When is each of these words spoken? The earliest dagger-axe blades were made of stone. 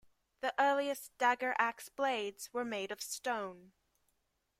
The 0.39 0.55
earliest 0.57 1.15
dagger-axe 1.19 1.89
blades 1.89 2.51
were 2.51 2.65
made 2.65 2.91
of 2.91 3.03
stone. 3.03 3.71